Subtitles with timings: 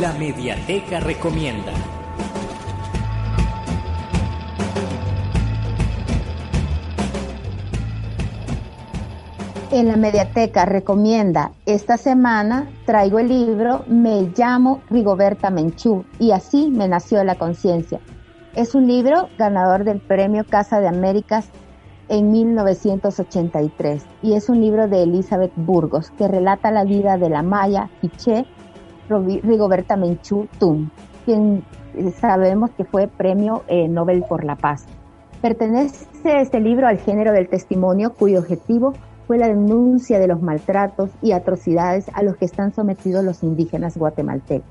[0.00, 1.72] La Mediateca recomienda.
[9.70, 16.70] En la Mediateca recomienda esta semana traigo el libro Me llamo Rigoberta Menchú y así
[16.70, 17.98] me nació la conciencia.
[18.54, 21.48] Es un libro ganador del premio Casa de Américas
[22.08, 27.42] en 1983 y es un libro de Elizabeth Burgos que relata la vida de la
[27.42, 28.44] maya Quiché
[29.08, 30.90] Rigoberta Menchú Tum,
[31.24, 31.64] quien
[32.20, 34.86] sabemos que fue premio eh, Nobel por la Paz.
[35.40, 38.94] Pertenece este libro al género del testimonio cuyo objetivo
[39.26, 43.96] fue la denuncia de los maltratos y atrocidades a los que están sometidos los indígenas
[43.96, 44.68] guatemaltecos.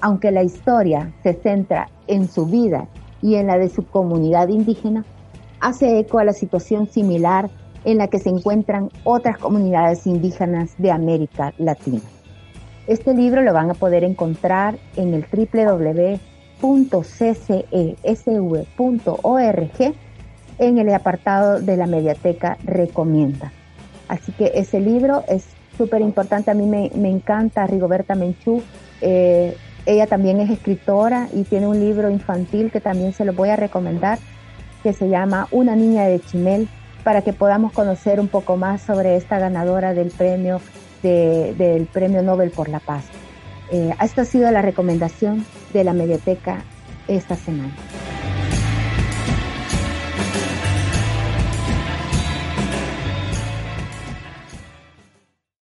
[0.00, 2.88] Aunque la historia se centra en su vida
[3.22, 5.04] y en la de su comunidad indígena,
[5.60, 7.48] hace eco a la situación similar
[7.84, 12.00] en la que se encuentran otras comunidades indígenas de América Latina.
[12.90, 16.18] Este libro lo van a poder encontrar en el www.ccesv.org
[20.58, 23.52] en el apartado de la mediateca Recomienda.
[24.08, 25.46] Así que ese libro es
[25.78, 26.50] súper importante.
[26.50, 28.60] A mí me, encanta Rigoberta Menchú.
[29.00, 33.50] Eh, ella también es escritora y tiene un libro infantil que también se lo voy
[33.50, 34.18] a recomendar,
[34.82, 36.68] que se llama Una niña de Chimel,
[37.04, 40.60] para que podamos conocer un poco más sobre esta ganadora del premio
[41.02, 43.04] del Premio Nobel por la Paz.
[43.70, 46.64] Eh, esta ha sido la recomendación de la Mediateca
[47.08, 47.74] esta semana.